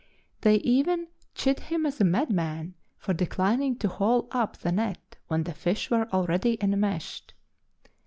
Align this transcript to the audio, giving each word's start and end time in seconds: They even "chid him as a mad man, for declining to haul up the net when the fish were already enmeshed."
They 0.41 0.55
even 0.55 1.09
"chid 1.35 1.59
him 1.59 1.85
as 1.85 2.01
a 2.01 2.03
mad 2.03 2.31
man, 2.31 2.73
for 2.97 3.13
declining 3.13 3.75
to 3.77 3.87
haul 3.87 4.27
up 4.31 4.57
the 4.57 4.71
net 4.71 5.17
when 5.27 5.43
the 5.43 5.53
fish 5.53 5.91
were 5.91 6.09
already 6.11 6.57
enmeshed." 6.59 7.35